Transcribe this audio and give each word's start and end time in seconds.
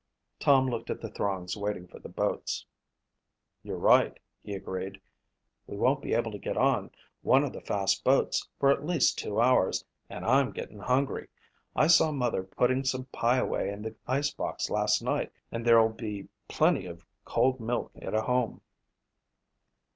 Tom 0.39 0.65
looked 0.67 0.89
at 0.89 0.99
the 0.99 1.11
throngs 1.11 1.55
waiting 1.55 1.87
for 1.87 1.99
the 1.99 2.09
boats. 2.09 2.65
"You're 3.61 3.77
right," 3.77 4.17
he 4.41 4.55
agreed. 4.55 4.99
"We 5.67 5.77
won't 5.77 6.01
be 6.01 6.15
able 6.15 6.31
to 6.31 6.39
get 6.39 6.57
on 6.57 6.89
one 7.21 7.43
of 7.43 7.53
the 7.53 7.61
fast 7.61 8.03
boats 8.03 8.49
for 8.59 8.71
at 8.71 8.83
least 8.83 9.19
two 9.19 9.39
hours 9.39 9.85
and 10.09 10.25
I'm 10.25 10.53
getting 10.53 10.79
hungry. 10.79 11.27
I 11.75 11.85
saw 11.85 12.11
mother 12.11 12.41
putting 12.41 12.83
some 12.83 13.05
pie 13.11 13.37
away 13.37 13.69
in 13.69 13.83
the 13.83 13.95
ice 14.07 14.31
box 14.33 14.71
last 14.71 15.03
night 15.03 15.31
and 15.51 15.63
there'll 15.67 15.89
be 15.89 16.29
plenty 16.47 16.87
of 16.87 17.05
cold 17.25 17.59
milk 17.59 17.91
at 18.01 18.15
home." 18.15 18.61